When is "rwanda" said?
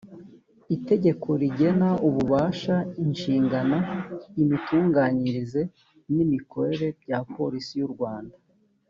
7.95-8.35